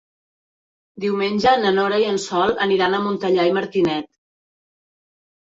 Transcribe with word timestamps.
Diumenge 1.03 1.53
na 1.65 1.73
Nora 1.75 1.99
i 2.05 2.07
en 2.13 2.17
Sol 2.23 2.55
aniran 2.67 2.97
a 2.97 3.03
Montellà 3.05 3.47
i 3.51 3.55
Martinet. 3.61 4.11